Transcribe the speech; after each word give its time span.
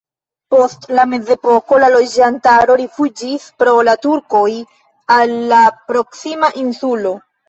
Post 0.51 0.85
la 0.99 1.03
mezepoko 1.09 1.77
la 1.83 1.89
loĝantaro 1.95 2.77
rifuĝis 2.81 3.45
pro 3.63 3.73
la 3.89 3.93
turkoj 4.05 4.47
al 5.17 5.35
la 5.53 5.61
proksima 5.93 6.51
insulo. 6.63 7.13